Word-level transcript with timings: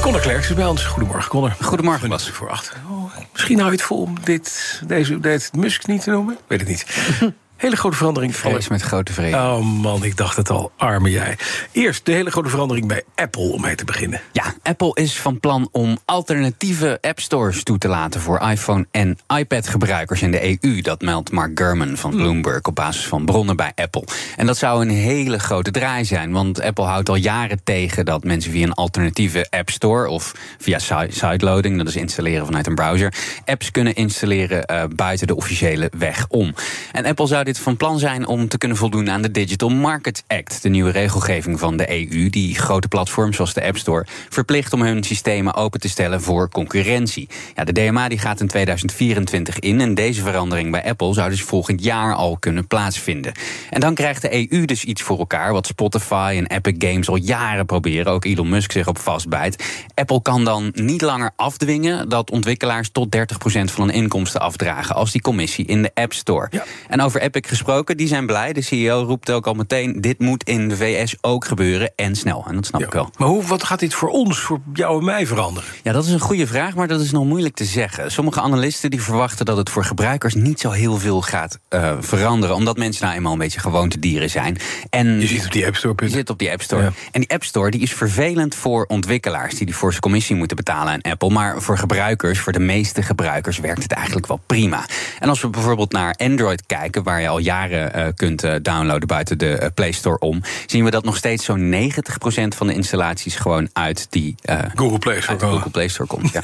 Conor 0.00 0.20
Klerks 0.20 0.48
is 0.48 0.54
bij 0.56 0.66
ons. 0.66 0.84
Goedemorgen, 0.84 1.30
Conor. 1.30 1.56
Goedemorgen, 1.60 2.08
Bas. 2.08 2.30
voor 2.30 2.50
acht. 2.50 2.72
Oh, 2.90 3.16
misschien 3.32 3.58
hou 3.58 3.70
je 3.70 3.76
het 3.76 3.86
vol 3.86 4.02
om 4.02 4.14
dit, 4.24 4.80
deze 4.86 5.12
update 5.12 5.48
Musk 5.56 5.86
niet 5.86 6.02
te 6.02 6.10
noemen. 6.10 6.38
Weet 6.46 6.60
het 6.60 6.68
niet. 6.68 6.86
Hele 7.60 7.76
grote 7.76 7.96
verandering. 7.96 8.36
Vrees 8.36 8.68
met 8.68 8.82
grote 8.82 9.12
vrede. 9.12 9.36
Oh 9.36 9.58
man, 9.58 10.04
ik 10.04 10.16
dacht 10.16 10.36
het 10.36 10.50
al. 10.50 10.72
Arme 10.76 11.10
jij. 11.10 11.36
Eerst 11.72 12.06
de 12.06 12.12
hele 12.12 12.30
grote 12.30 12.48
verandering 12.48 12.86
bij 12.86 13.02
Apple 13.14 13.52
om 13.52 13.60
mee 13.60 13.74
te 13.74 13.84
beginnen. 13.84 14.20
Ja, 14.32 14.54
Apple 14.62 14.90
is 14.94 15.18
van 15.18 15.40
plan 15.40 15.68
om 15.72 15.98
alternatieve 16.04 16.98
app 17.00 17.20
stores 17.20 17.62
toe 17.62 17.78
te 17.78 17.88
laten 17.88 18.20
voor 18.20 18.40
iPhone 18.50 18.86
en 18.90 19.18
iPad-gebruikers 19.36 20.22
in 20.22 20.30
de 20.30 20.58
EU. 20.62 20.80
Dat 20.80 21.00
meldt 21.00 21.30
Mark 21.30 21.58
Gurman 21.58 21.96
van 21.96 22.10
Bloomberg 22.10 22.62
op 22.62 22.74
basis 22.74 23.06
van 23.06 23.24
bronnen 23.24 23.56
bij 23.56 23.72
Apple. 23.74 24.04
En 24.36 24.46
dat 24.46 24.56
zou 24.56 24.82
een 24.82 24.90
hele 24.90 25.38
grote 25.38 25.70
draai 25.70 26.04
zijn, 26.04 26.32
want 26.32 26.60
Apple 26.60 26.84
houdt 26.84 27.08
al 27.08 27.14
jaren 27.14 27.60
tegen 27.64 28.04
dat 28.04 28.24
mensen 28.24 28.52
via 28.52 28.66
een 28.66 28.74
alternatieve 28.74 29.46
app 29.50 29.70
store 29.70 30.08
of 30.08 30.34
via 30.58 30.78
sideloading, 31.08 31.78
dat 31.78 31.88
is 31.88 31.96
installeren 31.96 32.46
vanuit 32.46 32.66
een 32.66 32.74
browser, 32.74 33.14
apps 33.44 33.70
kunnen 33.70 33.94
installeren 33.94 34.64
uh, 34.70 34.82
buiten 34.94 35.26
de 35.26 35.36
officiële 35.36 35.90
weg 35.98 36.26
om. 36.28 36.54
En 36.92 37.04
Apple 37.06 37.26
zou 37.26 37.44
dit 37.50 37.58
van 37.58 37.76
plan 37.76 37.98
zijn 37.98 38.26
om 38.26 38.48
te 38.48 38.58
kunnen 38.58 38.76
voldoen 38.76 39.10
aan 39.10 39.22
de 39.22 39.30
Digital 39.30 39.68
Markets 39.68 40.22
Act, 40.26 40.62
de 40.62 40.68
nieuwe 40.68 40.90
regelgeving 40.90 41.58
van 41.58 41.76
de 41.76 41.90
EU, 41.90 42.30
die 42.30 42.54
grote 42.54 42.88
platforms 42.88 43.36
zoals 43.36 43.54
de 43.54 43.64
App 43.64 43.76
Store 43.76 44.06
verplicht 44.28 44.72
om 44.72 44.82
hun 44.82 45.02
systemen 45.02 45.54
open 45.54 45.80
te 45.80 45.88
stellen 45.88 46.22
voor 46.22 46.48
concurrentie. 46.48 47.28
Ja, 47.54 47.64
de 47.64 47.72
DMA 47.72 48.08
die 48.08 48.18
gaat 48.18 48.40
in 48.40 48.46
2024 48.46 49.58
in 49.58 49.80
en 49.80 49.94
deze 49.94 50.22
verandering 50.22 50.70
bij 50.70 50.84
Apple 50.84 51.14
zou 51.14 51.30
dus 51.30 51.42
volgend 51.42 51.84
jaar 51.84 52.14
al 52.14 52.36
kunnen 52.38 52.66
plaatsvinden. 52.66 53.32
En 53.70 53.80
dan 53.80 53.94
krijgt 53.94 54.22
de 54.22 54.52
EU 54.52 54.64
dus 54.64 54.84
iets 54.84 55.02
voor 55.02 55.18
elkaar 55.18 55.52
wat 55.52 55.66
Spotify 55.66 56.34
en 56.36 56.46
Epic 56.46 56.74
Games 56.78 57.08
al 57.08 57.16
jaren 57.16 57.66
proberen, 57.66 58.12
ook 58.12 58.24
Elon 58.24 58.48
Musk 58.48 58.72
zich 58.72 58.86
op 58.86 58.98
vastbijt. 58.98 59.64
Apple 59.94 60.22
kan 60.22 60.44
dan 60.44 60.70
niet 60.74 61.02
langer 61.02 61.30
afdwingen 61.36 62.08
dat 62.08 62.30
ontwikkelaars 62.30 62.90
tot 62.90 63.16
30% 63.16 63.20
van 63.64 63.84
hun 63.84 63.94
inkomsten 63.94 64.40
afdragen 64.40 64.94
als 64.94 65.12
die 65.12 65.20
commissie 65.20 65.66
in 65.66 65.82
de 65.82 65.90
App 65.94 66.12
Store. 66.12 66.46
Ja. 66.50 66.64
En 66.88 67.00
over 67.00 67.20
Epic 67.20 67.39
gesproken, 67.46 67.96
die 67.96 68.06
zijn 68.06 68.26
blij. 68.26 68.52
De 68.52 68.62
CEO 68.62 69.02
roept 69.02 69.30
ook 69.30 69.46
al 69.46 69.54
meteen: 69.54 70.00
dit 70.00 70.18
moet 70.18 70.44
in 70.44 70.68
de 70.68 70.76
VS 70.76 71.16
ook 71.20 71.44
gebeuren 71.44 71.92
en 71.96 72.16
snel. 72.16 72.44
En 72.48 72.54
dat 72.54 72.66
snap 72.66 72.80
ik 72.80 72.92
wel. 72.92 73.10
Maar 73.18 73.28
hoe, 73.28 73.42
wat 73.42 73.64
gaat 73.64 73.80
dit 73.80 73.94
voor 73.94 74.08
ons, 74.08 74.38
voor 74.38 74.60
jou 74.72 74.98
en 74.98 75.04
mij 75.04 75.26
veranderen? 75.26 75.68
Ja, 75.82 75.92
dat 75.92 76.04
is 76.04 76.12
een 76.12 76.20
goede 76.20 76.46
vraag, 76.46 76.74
maar 76.74 76.88
dat 76.88 77.00
is 77.00 77.10
nog 77.10 77.24
moeilijk 77.24 77.54
te 77.54 77.64
zeggen. 77.64 78.12
Sommige 78.12 78.40
analisten 78.40 78.90
die 78.90 79.02
verwachten 79.02 79.46
dat 79.46 79.56
het 79.56 79.70
voor 79.70 79.84
gebruikers 79.84 80.34
niet 80.34 80.60
zo 80.60 80.70
heel 80.70 80.98
veel 80.98 81.22
gaat 81.22 81.58
uh, 81.70 81.96
veranderen, 82.00 82.56
omdat 82.56 82.76
mensen 82.76 83.04
nou 83.04 83.16
eenmaal 83.16 83.32
een 83.32 83.38
beetje 83.38 83.60
gewoontedieren 83.60 84.30
zijn. 84.30 84.58
En 84.90 85.20
je 85.20 85.26
zit 85.26 85.44
op 85.44 85.52
die 85.52 85.66
App 85.66 85.76
Store. 85.76 85.94
Je 85.96 86.08
zit 86.08 86.30
op 86.30 86.38
die 86.38 86.50
App 86.50 86.62
Store. 86.62 86.82
Ja. 86.82 86.92
En 87.10 87.20
die 87.20 87.30
App 87.30 87.44
Store 87.44 87.70
die 87.70 87.80
is 87.80 87.92
vervelend 87.92 88.54
voor 88.54 88.84
ontwikkelaars 88.88 89.54
die 89.54 89.66
die 89.66 89.74
voor 89.74 89.90
zijn 89.90 90.02
commissie 90.02 90.36
moeten 90.36 90.56
betalen 90.56 90.92
aan 90.92 91.12
Apple. 91.12 91.30
Maar 91.30 91.62
voor 91.62 91.78
gebruikers, 91.78 92.38
voor 92.38 92.52
de 92.52 92.58
meeste 92.58 93.02
gebruikers, 93.02 93.58
werkt 93.58 93.82
het 93.82 93.92
eigenlijk 93.92 94.26
wel 94.26 94.40
prima. 94.46 94.84
En 95.18 95.28
als 95.28 95.40
we 95.40 95.48
bijvoorbeeld 95.48 95.92
naar 95.92 96.14
Android 96.16 96.62
kijken, 96.66 97.02
waar 97.02 97.20
je 97.20 97.28
al 97.30 97.38
jaren 97.38 97.98
uh, 97.98 98.06
kunt 98.14 98.44
uh, 98.44 98.54
downloaden 98.62 99.08
buiten 99.08 99.38
de 99.38 99.58
uh, 99.60 99.66
Play 99.74 99.92
Store 99.92 100.18
om, 100.18 100.42
zien 100.66 100.84
we 100.84 100.90
dat 100.90 101.04
nog 101.04 101.16
steeds 101.16 101.44
zo'n 101.44 101.74
90% 101.74 102.56
van 102.56 102.66
de 102.66 102.74
installaties 102.74 103.36
gewoon 103.36 103.68
uit 103.72 104.06
die 104.10 104.34
Google, 104.74 104.98
Play 104.98 105.20
Store, 105.20 105.38
Google 105.38 105.70
Play 105.70 105.88
Store 105.88 106.08
komt. 106.08 106.30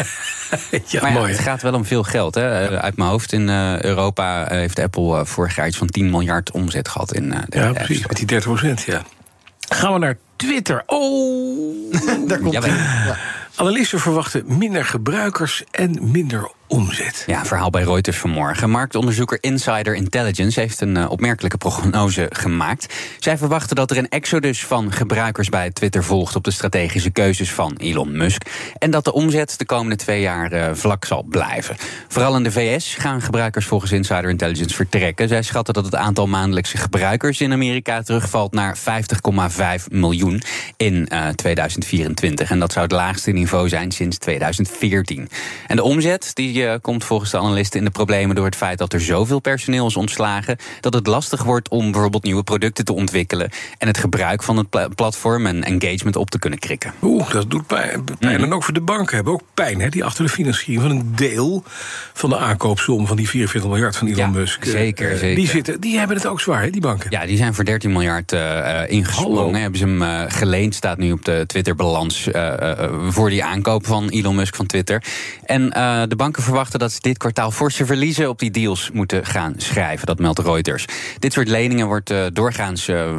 Ja. 0.51 0.59
ja, 0.87 1.01
maar 1.01 1.13
ja, 1.13 1.19
mooi. 1.19 1.33
het 1.33 1.41
gaat 1.41 1.63
wel 1.63 1.75
om 1.75 1.85
veel 1.85 2.03
geld. 2.03 2.35
Hè. 2.35 2.81
Uit 2.81 2.97
mijn 2.97 3.09
hoofd 3.09 3.33
in 3.33 3.49
Europa 3.81 4.47
heeft 4.49 4.79
Apple 4.79 5.27
vorig 5.27 5.57
jaar 5.57 5.67
iets 5.67 5.77
van 5.77 5.87
10 5.87 6.11
miljard 6.11 6.51
omzet 6.51 6.89
gehad 6.89 7.15
in 7.15 7.31
de 7.31 7.59
Ja, 7.59 7.73
precies, 7.73 8.07
met 8.07 8.29
die 8.29 8.43
30%. 8.81 8.85
Ja. 8.87 9.03
Gaan 9.69 9.93
we 9.93 9.99
naar 9.99 10.17
Twitter. 10.37 10.83
Oh, 10.87 11.93
daar 12.29 12.39
komt 12.39 12.53
ja, 12.53 12.67
ja. 12.67 13.17
Analisten 13.57 14.01
verwachten 14.01 14.59
minder 14.59 14.85
gebruikers 14.85 15.65
en 15.71 16.11
minder 16.11 16.51
omzet. 16.67 17.25
Ja, 17.27 17.45
verhaal 17.45 17.71
bij 17.71 17.83
Reuters 17.83 18.17
vanmorgen. 18.17 18.71
Marktonderzoeker 18.71 19.39
Insider 19.41 19.95
Intelligence 19.95 20.61
heeft 20.61 20.81
een 20.81 20.97
uh, 20.97 21.11
opmerkelijke 21.11 21.57
prognose 21.57 22.27
gemaakt. 22.31 22.95
Zij 23.19 23.39
verwachten 23.39 23.77
dat 23.77 23.91
er 23.91 23.97
een 23.97 24.09
exodus 24.09 24.65
van 24.65 24.93
gebruikers 24.93 25.49
bij 25.49 25.71
Twitter 25.71 26.05
volgt 26.05 26.37
op 26.37 26.45
de 26.45 26.51
strategische 26.51 27.11
keuzes 27.11 27.53
van 27.53 27.75
Elon 27.77 28.17
Musk. 28.17 28.43
En 28.79 28.91
dat 28.91 29.05
de 29.05 29.13
omzet 29.13 29.59
de 29.59 29.65
komende 29.65 29.97
twee 29.97 30.21
jaar 30.21 30.53
uh, 30.53 30.69
vlak 30.73 31.05
zal 31.05 31.23
blijven. 31.23 31.77
Vooral 32.09 32.37
in 32.37 32.43
de 32.43 32.53
VS 32.53 32.95
gaan 32.95 33.23
gebruikers 33.23 33.67
volgens 33.67 33.93
Insider 33.93 34.31
Intelligence 34.31 34.75
vertrekken. 34.75 35.29
Zij 35.29 35.43
schatten 35.43 35.75
dat 35.75 35.85
het 35.85 35.95
aantal 35.95 36.27
maandelijkse 36.27 36.77
gebruikers 36.77 37.41
in 37.41 37.53
Amerika 37.53 38.03
terugvalt 38.03 38.53
naar 38.53 38.79
50,5 38.79 38.85
miljoen 39.89 40.43
in 40.77 41.09
uh, 41.13 41.29
2024. 41.29 42.51
En 42.51 42.59
dat 42.59 42.73
zou 42.73 42.85
het 42.85 42.95
laagste 42.95 43.31
niveau 43.47 43.69
zijn 43.69 43.91
sinds 43.91 44.19
2014. 44.19 45.29
En 45.67 45.77
de 45.77 45.83
omzet 45.83 46.31
die 46.35 46.63
uh, 46.63 46.75
komt 46.81 47.05
volgens 47.05 47.31
de 47.31 47.39
analisten 47.39 47.79
in 47.79 47.85
de 47.85 47.91
problemen 47.91 48.37
door 48.37 48.45
het 48.45 48.57
feit 48.57 48.79
dat 48.79 48.93
er 48.93 49.01
zoveel 49.01 49.41
personeel 49.41 49.87
is 49.87 49.97
ontslagen. 49.97 50.57
Dat 50.81 50.95
het 50.95 51.07
lastig 51.07 51.43
wordt 51.43 51.69
om 51.69 51.91
bijvoorbeeld 51.91 52.23
nieuwe 52.23 52.43
producten 52.43 52.85
te 52.85 52.93
ontwikkelen. 52.93 53.51
En 53.79 53.87
het 53.87 53.99
gebruik 53.99 54.43
van 54.43 54.57
het 54.57 54.71
pla 54.71 54.89
platform 54.89 55.47
en 55.47 55.65
engagement 55.65 56.17
op 56.17 56.31
te 56.31 56.39
kunnen 56.39 56.59
krikken. 56.59 56.93
Oeh, 57.03 57.31
dat 57.31 57.51
doet 57.51 57.67
pijn. 57.67 58.05
pijn. 58.19 58.37
Mm. 58.37 58.45
En 58.45 58.53
ook 58.53 58.65
voor 58.65 58.75
de 58.75 58.81
banken 58.81 59.15
hebben 59.15 59.33
ook 59.33 59.43
pijn. 59.55 59.81
Hè, 59.81 59.89
die 59.89 60.05
achter 60.05 60.25
de 60.25 60.31
financiering 60.31 60.83
van 60.83 60.91
een 60.91 61.13
deel 61.17 61.65
van 62.13 62.31
de 62.31 62.39
aankoopsom 62.39 63.07
van 63.07 63.17
die 63.17 63.29
44 63.29 63.71
miljard 63.71 63.97
van 63.97 64.07
Elon 64.07 64.19
ja, 64.19 64.27
Musk. 64.27 64.65
Zeker, 64.65 65.13
uh, 65.13 65.19
zeker. 65.19 65.37
Die, 65.37 65.49
zitten, 65.49 65.81
die 65.81 65.99
hebben 65.99 66.17
het 66.17 66.27
ook 66.27 66.41
zwaar, 66.41 66.63
hè, 66.63 66.71
die 66.71 66.81
banken. 66.81 67.11
Ja, 67.11 67.27
die 67.27 67.37
zijn 67.37 67.55
voor 67.55 67.65
13 67.65 67.93
miljard 67.93 68.33
uh, 68.33 68.81
ingesprongen. 68.87 69.61
Hebben 69.61 69.79
ze 69.79 69.85
hem 69.87 70.03
uh, 70.03 70.23
geleend, 70.29 70.75
staat 70.75 70.99
nu 70.99 71.13
op 71.13 71.25
de 71.25 71.45
Twitter-balans 71.47 72.29
voor 73.09 73.31
die 73.31 73.36
aankoop 73.45 73.87
van 73.87 74.09
Elon 74.09 74.35
Musk 74.35 74.55
van 74.55 74.67
Twitter. 74.67 75.03
En 75.45 75.71
de 76.09 76.17
banken 76.17 76.43
verwachten 76.43 76.79
dat 76.79 76.93
ze 76.93 76.99
dit 77.01 77.19
kwartaal 77.19 77.51
forse 77.51 77.87
verliezen 77.87 78.29
op 78.29 78.39
die 78.39 78.51
deals 78.51 78.91
moeten 78.93 79.27
gaan 79.27 79.55
schrijven. 79.57 80.07
Dat 80.07 80.19
meldt 80.19 80.39
Reuters. 80.39 80.85
Dit 81.19 81.33
soort 81.33 81.49
leningen 81.49 81.87
wordt 81.87 82.11
uh, 82.11 82.25
doorgaans 82.33 82.89
uh, 82.89 83.11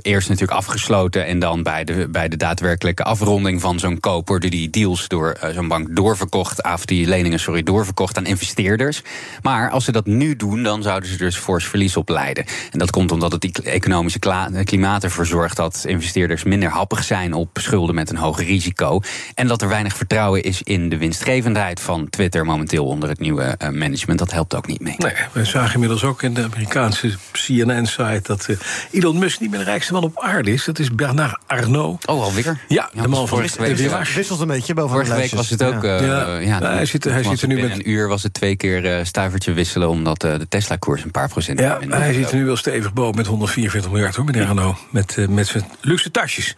eerst 0.00 0.28
natuurlijk 0.28 0.58
afgesloten. 0.58 1.26
En 1.26 1.38
dan 1.38 1.62
bij 1.62 1.84
de, 1.84 2.08
bij 2.08 2.28
de 2.28 2.36
daadwerkelijke 2.36 3.04
afronding 3.04 3.60
van 3.60 3.78
zo'n 3.78 4.00
koop 4.00 4.28
worden 4.28 4.50
die 4.50 4.70
deals 4.70 5.08
door 5.08 5.36
zo'n 5.54 5.68
bank 5.68 5.96
doorverkocht. 5.96 6.64
Of 6.64 6.84
die 6.84 7.06
leningen, 7.06 7.40
sorry, 7.40 7.62
doorverkocht 7.62 8.16
aan 8.16 8.26
investeerders. 8.26 9.02
Maar 9.42 9.70
als 9.70 9.84
ze 9.84 9.92
dat 9.92 10.06
nu 10.06 10.36
doen, 10.36 10.62
dan 10.62 10.82
zouden 10.82 11.08
ze 11.08 11.16
dus 11.16 11.36
fors 11.36 11.64
verlies 11.64 11.96
opleiden. 11.96 12.44
En 12.70 12.78
dat 12.78 12.90
komt 12.90 13.12
omdat 13.12 13.32
het 13.32 13.40
die 13.40 13.62
economische 13.62 14.18
klimaat 14.64 15.04
ervoor 15.04 15.26
zorgt 15.26 15.56
dat 15.56 15.84
investeerders 15.86 16.44
minder 16.44 16.68
happig 16.68 17.04
zijn 17.04 17.32
op 17.32 17.58
schulden 17.60 17.94
met 17.94 18.10
een 18.10 18.16
hoger 18.16 18.44
risico. 18.44 19.00
En 19.34 19.46
dat 19.50 19.62
er 19.62 19.68
weinig 19.68 19.96
vertrouwen 19.96 20.42
is 20.42 20.62
in 20.62 20.88
de 20.88 20.96
winstgevendheid 20.96 21.80
van 21.80 22.10
Twitter 22.10 22.44
momenteel 22.44 22.86
onder 22.86 23.08
het 23.08 23.18
nieuwe 23.18 23.56
uh, 23.62 23.68
management. 23.68 24.18
Dat 24.18 24.32
helpt 24.32 24.54
ook 24.54 24.66
niet 24.66 24.80
mee. 24.80 24.94
Nee, 24.98 25.12
we 25.32 25.44
zagen 25.44 25.74
inmiddels 25.74 26.04
ook 26.04 26.22
in 26.22 26.34
de 26.34 26.44
Amerikaanse 26.44 27.14
CNN-site 27.32 28.20
dat 28.22 28.46
uh, 28.50 28.56
Elon 28.90 29.18
Musk 29.18 29.40
niet 29.40 29.50
meer 29.50 29.58
de 29.58 29.64
rijkste 29.64 29.92
man 29.92 30.02
op 30.02 30.20
aarde 30.20 30.52
is. 30.52 30.64
Dat 30.64 30.78
is 30.78 30.94
Bernard 30.94 31.38
Arnault. 31.46 32.06
Oh, 32.06 32.22
alweer? 32.22 32.44
Ja, 32.68 32.90
ja 32.92 33.02
de 33.02 33.08
man 33.08 33.28
van. 33.28 33.42
Ja, 33.58 34.02
wisselt 34.14 34.40
een 34.40 34.46
beetje 34.46 34.74
boven 34.74 34.90
Vorige 34.90 35.14
week 35.14 35.30
was 35.30 35.50
het 35.50 35.62
ook. 35.62 35.82
Ja. 35.82 35.98
Uh, 36.00 36.06
ja. 36.46 36.60
ja 36.60 36.72
hij 36.72 36.86
zit, 36.86 37.04
hij 37.04 37.22
zit 37.22 37.42
er 37.42 37.48
nu 37.48 37.60
met 37.60 37.70
een 37.70 37.90
uur 37.90 38.08
was 38.08 38.22
het 38.22 38.34
twee 38.34 38.56
keer 38.56 39.06
stuivertje 39.06 39.52
wisselen 39.52 39.88
omdat 39.88 40.20
de 40.20 40.46
Tesla-koers 40.48 41.04
een 41.04 41.10
paar 41.10 41.28
procent. 41.28 41.58
Ja, 41.58 41.78
hij 41.88 42.12
zit 42.12 42.30
er 42.30 42.36
nu 42.36 42.44
wel 42.44 42.56
stevig 42.56 42.92
boven 42.92 43.16
met 43.16 43.26
144 43.26 43.90
miljard 43.90 44.16
hoor, 44.16 44.24
meneer 44.24 44.46
Arnault. 44.46 44.78
Met, 44.90 45.26
met 45.28 45.46
zijn 45.46 45.64
luxe 45.80 46.10
tasjes. 46.10 46.56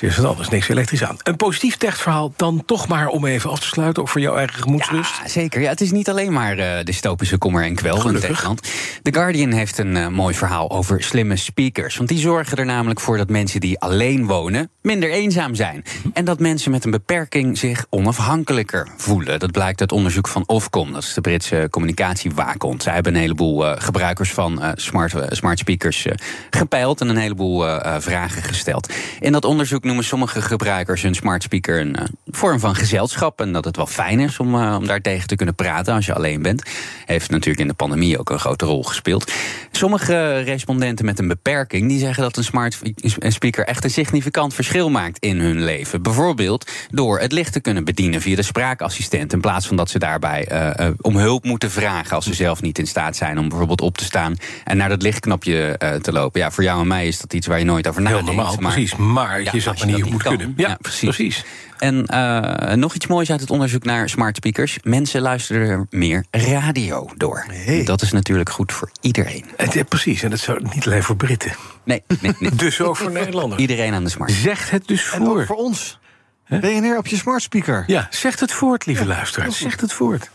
Is 0.00 0.16
het 0.16 0.26
anders, 0.26 0.48
niks 0.48 0.68
elektrisch 0.68 1.04
aan. 1.04 1.16
Een 1.22 1.36
positief 1.36 1.76
techverhaal 1.76 2.32
dan 2.36 2.62
toch 2.66 2.88
maar 2.88 3.06
om 3.08 3.26
even 3.26 3.50
af 3.50 3.60
te 3.60 3.66
sluiten... 3.66 4.02
ook 4.02 4.08
voor 4.08 4.20
jouw 4.20 4.36
eigen 4.36 4.62
gemoedsrust. 4.62 5.16
Ja, 5.22 5.28
zeker. 5.28 5.60
Ja, 5.60 5.68
het 5.68 5.80
is 5.80 5.90
niet 5.90 6.10
alleen 6.10 6.32
maar 6.32 6.58
uh, 6.58 6.82
dystopische 6.82 7.38
kommer 7.38 7.64
en 7.64 7.74
kwel 7.74 8.00
van 8.00 8.18
Techland. 8.18 8.62
The 9.02 9.12
Guardian 9.12 9.52
heeft 9.52 9.78
een 9.78 9.96
uh, 9.96 10.08
mooi 10.08 10.34
verhaal 10.34 10.70
over 10.70 11.02
slimme 11.02 11.36
speakers. 11.36 11.96
Want 11.96 12.08
die 12.08 12.18
zorgen 12.18 12.56
er 12.56 12.64
namelijk 12.64 13.00
voor 13.00 13.16
dat 13.16 13.28
mensen 13.28 13.60
die 13.60 13.80
alleen 13.80 14.26
wonen... 14.26 14.70
minder 14.80 15.10
eenzaam 15.10 15.54
zijn. 15.54 15.84
En 16.12 16.24
dat 16.24 16.38
mensen 16.38 16.70
met 16.70 16.84
een 16.84 16.90
beperking 16.90 17.58
zich 17.58 17.86
onafhankelijker 17.90 18.88
voelen. 18.96 19.38
Dat 19.38 19.50
blijkt 19.50 19.80
uit 19.80 19.92
onderzoek 19.92 20.28
van 20.28 20.42
Ofcom. 20.46 20.92
Dat 20.92 21.02
is 21.02 21.14
de 21.14 21.20
Britse 21.20 21.66
communicatiewaakhond. 21.70 22.82
Zij 22.82 22.94
hebben 22.94 23.14
een 23.14 23.20
heleboel 23.20 23.66
uh, 23.66 23.72
gebruikers 23.76 24.32
van 24.32 24.62
smart, 24.74 25.14
smart 25.28 25.58
speakers 25.58 26.06
gepeild... 26.50 27.00
en 27.00 27.08
een 27.08 27.16
heleboel 27.16 27.64
vragen 27.98 28.42
gesteld. 28.42 28.92
In 29.20 29.32
dat 29.32 29.44
onderzoek 29.44 29.81
noemen 29.84 30.04
sommige 30.04 30.42
gebruikers 30.42 31.02
hun 31.02 31.14
smart 31.14 31.42
speaker 31.42 31.80
een 31.80 31.96
uh, 32.00 32.04
vorm 32.26 32.60
van 32.60 32.74
gezelschap. 32.74 33.40
En 33.40 33.52
dat 33.52 33.64
het 33.64 33.76
wel 33.76 33.86
fijn 33.86 34.20
is 34.20 34.38
om, 34.38 34.54
uh, 34.54 34.76
om 34.78 34.86
daartegen 34.86 35.28
te 35.28 35.36
kunnen 35.36 35.54
praten 35.54 35.94
als 35.94 36.06
je 36.06 36.14
alleen 36.14 36.42
bent. 36.42 36.62
Heeft 37.04 37.30
natuurlijk 37.30 37.60
in 37.60 37.68
de 37.68 37.74
pandemie 37.74 38.18
ook 38.18 38.30
een 38.30 38.38
grote 38.38 38.64
rol 38.64 38.82
gespeeld. 38.82 39.32
sommige 39.70 40.38
respondenten 40.38 41.04
met 41.04 41.18
een 41.18 41.28
beperking 41.28 41.88
die 41.88 41.98
zeggen 41.98 42.22
dat 42.22 42.36
een 42.36 42.44
smart 42.44 42.78
speaker 43.18 43.66
echt 43.66 43.84
een 43.84 43.90
significant 43.90 44.54
verschil 44.54 44.90
maakt 44.90 45.18
in 45.18 45.40
hun 45.40 45.64
leven. 45.64 46.02
Bijvoorbeeld 46.02 46.70
door 46.90 47.20
het 47.20 47.32
licht 47.32 47.52
te 47.52 47.60
kunnen 47.60 47.84
bedienen 47.84 48.20
via 48.20 48.36
de 48.36 48.42
spraakassistent. 48.42 49.32
In 49.32 49.40
plaats 49.40 49.66
van 49.66 49.76
dat 49.76 49.90
ze 49.90 49.98
daarbij 49.98 50.48
uh, 50.52 50.86
om 51.00 51.16
hulp 51.16 51.44
moeten 51.44 51.70
vragen 51.70 52.16
als 52.16 52.24
ze 52.24 52.34
zelf 52.34 52.62
niet 52.62 52.78
in 52.78 52.86
staat 52.86 53.16
zijn 53.16 53.38
om 53.38 53.48
bijvoorbeeld 53.48 53.80
op 53.80 53.98
te 53.98 54.04
staan 54.04 54.36
en 54.64 54.76
naar 54.76 54.88
dat 54.88 55.02
lichtknopje 55.02 55.78
te 56.02 56.12
lopen. 56.12 56.40
Ja, 56.40 56.50
voor 56.50 56.64
jou 56.64 56.80
en 56.80 56.86
mij 56.86 57.06
is 57.06 57.20
dat 57.20 57.32
iets 57.32 57.46
waar 57.46 57.58
je 57.58 57.64
nooit 57.64 57.88
over 57.88 58.02
nadenkt. 58.02 58.26
Heel 58.26 58.34
normaal, 58.34 58.56
maar, 58.60 58.72
precies. 58.72 58.96
Maar 58.96 59.42
ja, 59.42 59.50
je 59.52 59.60
zou 59.60 59.71
maar 59.78 59.86
niet 59.86 60.10
moet 60.10 60.22
kunnen. 60.22 60.52
Ja, 60.56 60.76
precies. 60.80 61.16
precies. 61.16 61.44
En 61.78 62.06
uh, 62.10 62.72
nog 62.72 62.94
iets 62.94 63.06
moois 63.06 63.30
uit 63.30 63.40
het 63.40 63.50
onderzoek 63.50 63.84
naar 63.84 64.08
smart 64.08 64.36
speakers. 64.36 64.78
Mensen 64.82 65.20
luisteren 65.20 65.68
er 65.68 65.86
meer 65.90 66.24
radio 66.30 67.08
door. 67.16 67.44
Hey. 67.48 67.84
Dat 67.84 68.02
is 68.02 68.12
natuurlijk 68.12 68.50
goed 68.50 68.72
voor 68.72 68.90
iedereen. 69.00 69.44
Het, 69.56 69.88
precies, 69.88 70.22
en 70.22 70.30
dat 70.30 70.38
zou 70.38 70.62
niet 70.74 70.86
alleen 70.86 71.02
voor 71.02 71.16
Britten. 71.16 71.52
Nee, 71.84 72.02
nee, 72.20 72.34
nee. 72.38 72.54
dus 72.66 72.80
ook 72.80 72.96
voor 72.96 73.12
Nederlanders. 73.12 73.60
Iedereen 73.60 73.94
aan 73.94 74.04
de 74.04 74.10
smart. 74.10 74.30
Zegt 74.30 74.70
het 74.70 74.86
dus 74.88 75.04
voor. 75.04 75.20
En 75.20 75.28
ook 75.28 75.46
voor 75.46 75.56
ons. 75.56 75.98
Huh? 76.46 76.60
BNR 76.60 76.96
op 76.96 77.06
je 77.06 77.16
smart 77.16 77.42
speaker. 77.42 77.84
Ja, 77.86 78.06
zegt 78.10 78.40
het 78.40 78.52
voort, 78.52 78.86
lieve 78.86 79.02
ja, 79.02 79.08
luisteraars. 79.08 79.58
Zegt 79.58 79.80
het 79.80 79.92
voort. 79.92 80.30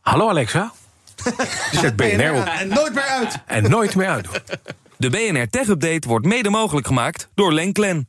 Hallo 0.00 0.28
Alexa. 0.28 0.72
Zet 1.80 1.96
BNR 1.96 2.32
op. 2.32 2.44
En 2.44 2.68
nooit 2.68 2.94
meer 2.94 3.02
uit. 3.02 3.38
En 3.46 3.70
nooit 3.70 3.94
meer 3.94 4.08
uit. 4.08 4.28
De 4.96 5.10
BNR 5.10 5.48
Tech 5.48 5.68
Update 5.68 6.08
wordt 6.08 6.26
mede 6.26 6.50
mogelijk 6.50 6.86
gemaakt 6.86 7.28
door 7.34 7.52
Lenklen. 7.52 8.08